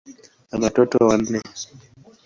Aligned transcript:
Ana 0.53 0.65
watoto 0.65 0.97
wanne. 1.07 1.39